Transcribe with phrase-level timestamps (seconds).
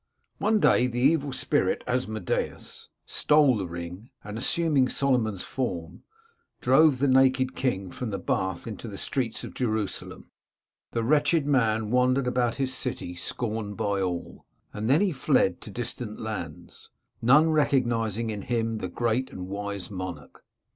[0.39, 6.01] One day the evil spirit, Asmodeus, stole the ring, and, assuming Solomon's form,
[6.59, 10.31] drove the naked king from the bath into the streets of Jerusalem.
[10.89, 16.19] The wretched man wandered about his city scorned by all; then he fled into distant
[16.19, 16.89] lands,
[17.21, 20.43] none recognising in him the great and wise monarch.